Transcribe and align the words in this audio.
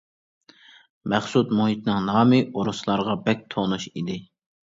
مەخسۇت 1.13 1.53
مۇھىتىنىڭ 1.57 2.07
نامى 2.07 2.41
ئورۇسلارغا 2.47 3.15
بەك 3.29 3.45
تونۇش 3.57 3.87
ئىدى. 3.93 4.19